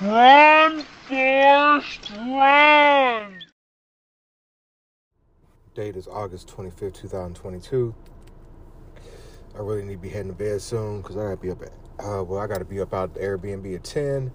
[0.00, 3.42] Run, Forrest, run!
[5.74, 7.92] Date is August 25th, 2022.
[9.56, 11.72] I really need to be heading to bed soon because I gotta be up at,
[11.98, 14.30] uh, well, I gotta be up out the Airbnb at 10.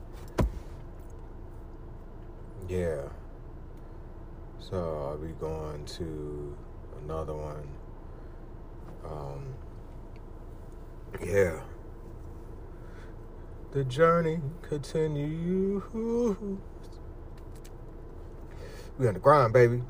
[2.67, 3.03] Yeah.
[4.59, 6.57] So I'll be going to
[7.05, 7.67] another one.
[9.05, 9.55] Um,
[11.25, 11.61] yeah.
[13.73, 15.81] The journey continues.
[18.99, 19.81] We on the grind, baby.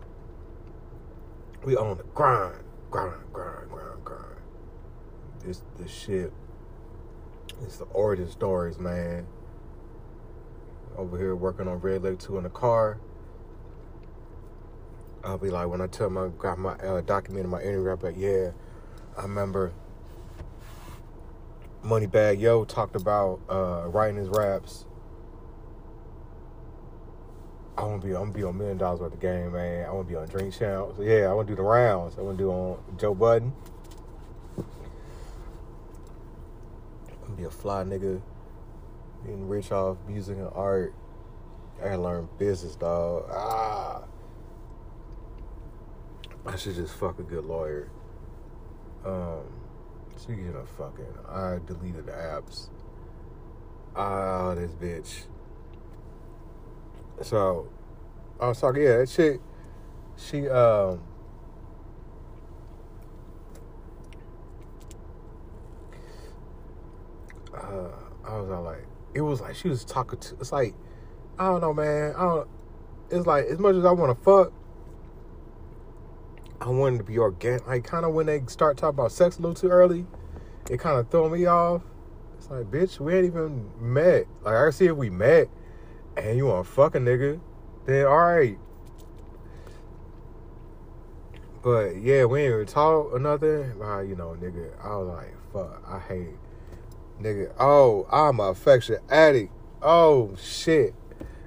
[1.65, 4.37] We on the grind, grind, grind, grind, grind.
[5.43, 6.31] This the shit.
[7.61, 9.27] It's the origin stories, man.
[10.95, 13.01] Over here working on Red Lake 2 in the car.
[15.25, 17.97] I'll be like, when I tell my got my uh, document in my interview, I'll
[17.97, 18.51] be like, yeah,
[19.17, 19.73] I remember
[21.83, 24.85] Moneybagg Yo talked about uh, writing his raps.
[27.77, 29.85] I want to be, I'm gonna be on Million Dollars Worth of Game, man.
[29.85, 30.95] I want to be on Drink Champs.
[30.99, 32.17] Yeah, I want to do the rounds.
[32.17, 33.51] I want to do on Joe Budden.
[34.57, 34.65] I'm
[37.23, 38.21] gonna be a fly nigga,
[39.25, 40.93] being rich off music and art.
[41.81, 43.25] I gotta learn business, dog.
[43.29, 44.03] Ah.
[46.45, 47.89] I should just fuck a good lawyer.
[49.05, 49.43] Um,
[50.15, 52.69] speaking of fucking, I deleted apps.
[53.95, 55.23] Ah, this bitch.
[57.21, 57.69] So,
[58.39, 59.39] I was talking, yeah, that chick,
[60.17, 61.01] she, um,
[67.53, 67.89] uh,
[68.25, 70.73] I was all like, it was like she was talking to, it's like,
[71.37, 72.13] I don't know, man.
[72.15, 72.49] I don't,
[73.11, 74.51] it's like, as much as I want to fuck,
[76.63, 77.67] I wanted to be organic.
[77.67, 80.05] Like, kind of when they start talking about sex a little too early,
[80.69, 81.81] it kind of throw me off.
[82.37, 84.27] It's like, bitch, we ain't even met.
[84.43, 85.49] Like, I see if we met
[86.15, 87.39] and you want to fuck a nigga,
[87.85, 88.57] then all right.
[91.61, 93.79] But yeah, we ain't even talk or nothing.
[93.79, 96.37] Nah, you know, nigga, I was like, fuck, I hate
[97.21, 97.53] nigga.
[97.59, 99.51] Oh, I'm a affection addict.
[99.81, 100.93] Oh shit.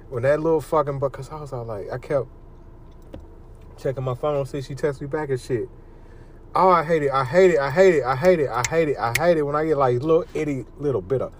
[0.09, 2.27] When that little fucking but cause I was all like, I kept
[3.77, 5.69] checking my phone, see she texts me back and shit.
[6.55, 7.11] Oh, I hate it.
[7.11, 7.59] I hate it.
[7.59, 8.03] I hate it.
[8.03, 8.49] I hate it.
[8.49, 8.97] I hate it.
[8.97, 11.33] I hate it when I get like little itty little bit of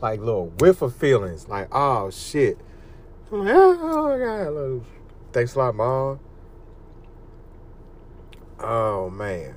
[0.00, 1.48] like little whiff of feelings.
[1.48, 2.58] Like, oh shit.
[3.30, 4.86] I'm like, oh, oh my god.
[5.32, 6.20] Thanks a lot, mom.
[8.60, 9.56] Oh man.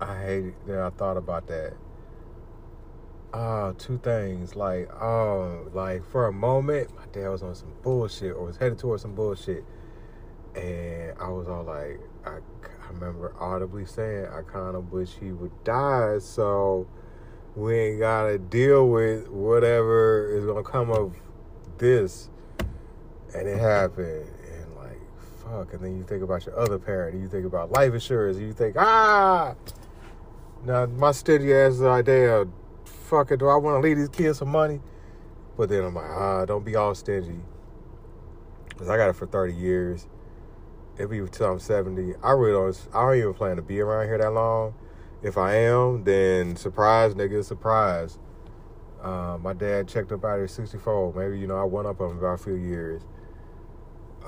[0.00, 1.74] I hate that I thought about that.
[3.32, 4.56] Uh, two things.
[4.56, 8.78] Like, oh, like for a moment, my dad was on some bullshit or was headed
[8.78, 9.64] towards some bullshit.
[10.54, 15.32] And I was all like, I, I remember audibly saying, I kind of wish he
[15.32, 16.86] would die so
[17.54, 21.14] we ain't got to deal with whatever is to come of
[21.76, 22.30] this.
[23.34, 24.28] And it happened.
[24.50, 25.00] And like,
[25.42, 25.74] fuck.
[25.74, 27.14] And then you think about your other parent.
[27.14, 28.38] And you think about life insurance.
[28.38, 29.54] You think, ah.
[30.64, 32.52] Now, my stingy ass is like, damn,
[32.84, 34.80] fuck it, do I want to leave these kids some money?
[35.56, 37.40] But then I'm like, ah, don't be all stingy.
[38.68, 40.06] Because I got it for 30 years.
[40.96, 42.14] It'll be until I'm 70.
[42.22, 44.74] I really don't, I don't even plan to be around here that long.
[45.22, 48.18] If I am, then surprise, nigga, surprise.
[49.02, 51.14] Uh, my dad checked up out here 64.
[51.14, 53.02] Maybe, you know, I went up on him about a few years.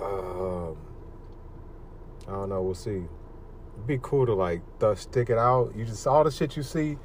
[0.01, 0.77] Um,
[2.29, 2.63] I don't know.
[2.63, 3.03] We'll see.
[3.87, 5.75] Be cool to, like, thus stick it out.
[5.75, 6.97] You just, all the shit you see,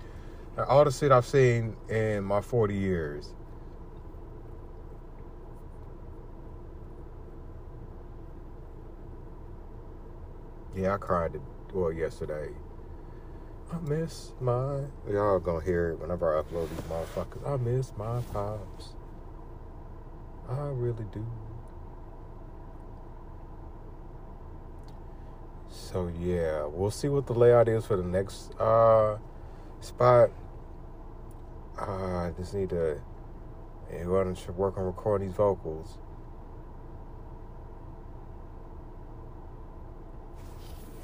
[0.67, 3.33] all the shit I've seen in my 40 years.
[10.75, 11.39] Yeah, I cried,
[11.73, 12.49] well, yesterday.
[13.71, 14.81] I miss my.
[15.09, 17.47] Y'all gonna hear it whenever I upload these motherfuckers.
[17.47, 18.93] I miss my pops.
[20.49, 21.25] I really do.
[25.95, 29.17] So yeah, we'll see what the layout is for the next uh
[29.79, 30.29] spot.
[31.79, 32.99] Uh, I just need to
[33.89, 35.97] and go to work on recording these vocals.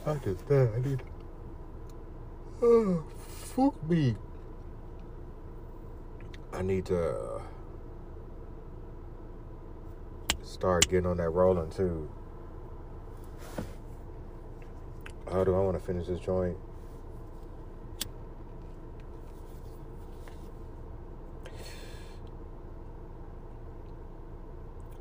[0.05, 0.73] I just that.
[0.75, 1.03] I need
[2.61, 3.05] Oh,
[3.55, 4.17] fuck me.
[6.51, 7.41] I need to
[10.43, 12.09] start getting on that rolling too.
[15.31, 16.57] How do I want to finish this joint?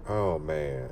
[0.08, 0.88] Oh man.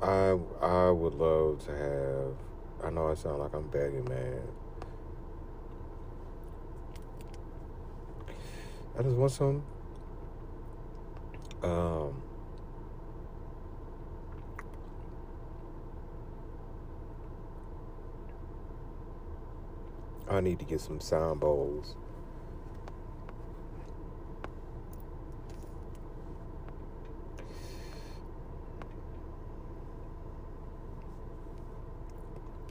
[0.00, 2.86] I I would love to have.
[2.86, 4.40] I know I sound like I'm begging, man.
[8.98, 9.62] I just want some.
[11.62, 12.22] Um.
[20.32, 21.94] I need to get some sound bowls.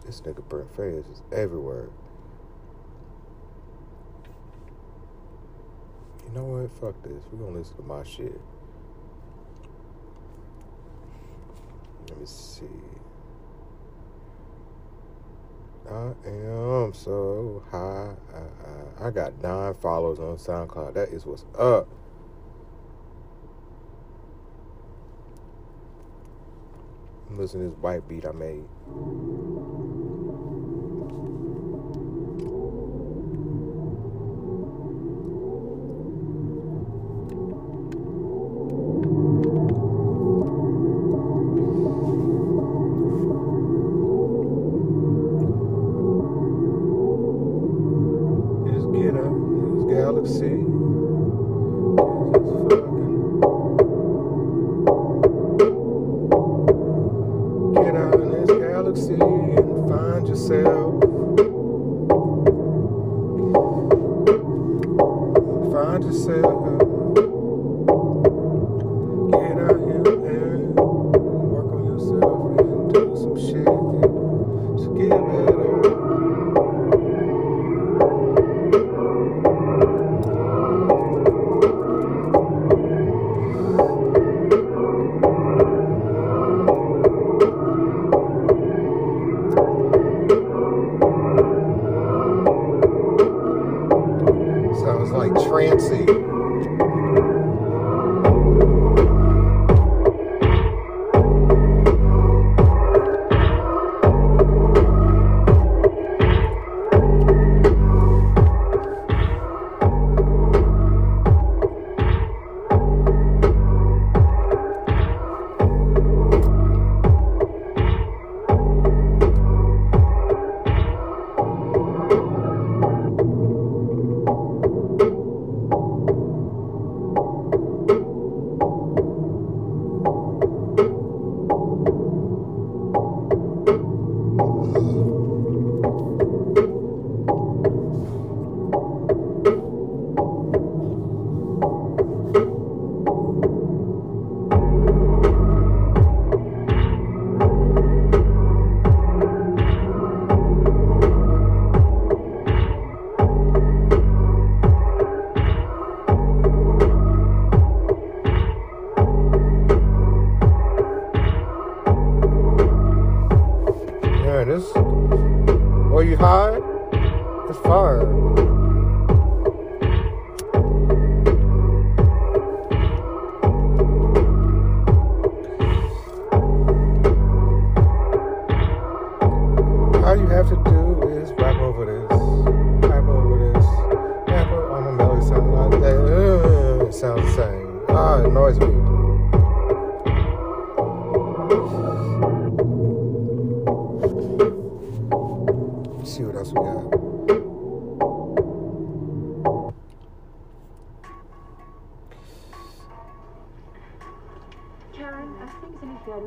[0.05, 1.89] This nigga Brent Faiyaz is everywhere.
[6.25, 6.71] You know what?
[6.79, 7.23] Fuck this.
[7.31, 8.41] We're gonna listen to my shit.
[12.09, 13.00] Let me see.
[15.91, 18.15] I am so high.
[18.33, 20.93] I, I, I got nine followers on SoundCloud.
[20.93, 21.87] That is what's up.
[27.31, 28.65] Listen to this white beat I made.
[65.91, 66.70] Find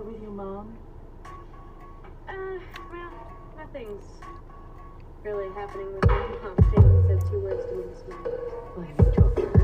[0.05, 0.77] with your mom?
[2.29, 2.33] Uh,
[2.93, 3.11] well,
[3.57, 4.05] nothing's
[5.23, 6.57] really happening with my mom.
[6.71, 8.43] She hasn't said two words to me this morning.
[8.77, 9.61] Well, have you talked to her?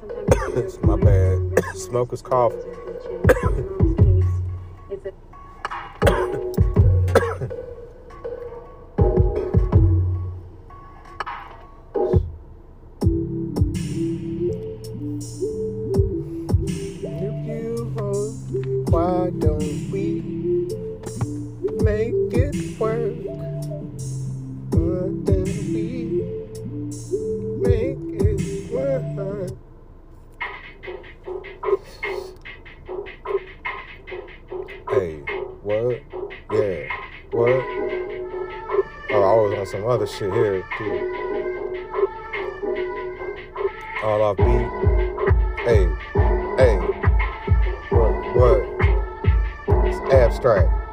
[0.00, 1.32] Sometimes It's my bad.
[1.32, 2.52] and recognize Smoker's the cough.
[40.08, 41.86] this shit here, too.
[44.02, 44.68] All off beat.
[45.64, 45.86] Hey,
[46.56, 46.76] hey,
[47.90, 49.86] what, what?
[49.86, 50.87] It's abstract.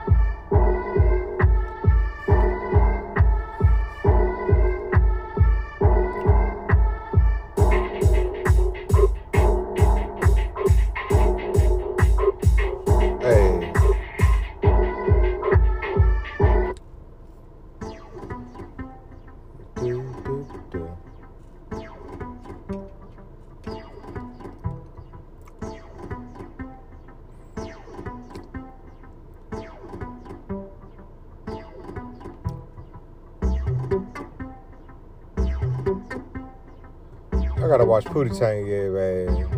[37.65, 39.54] I gotta watch Pootie Tang again, man.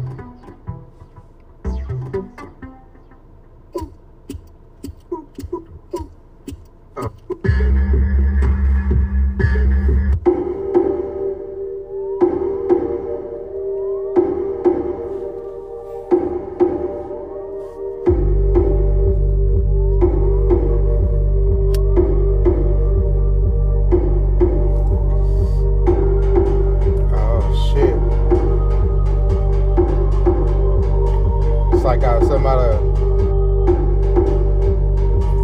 [32.20, 32.98] Something out of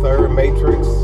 [0.02, 1.03] third Matrix.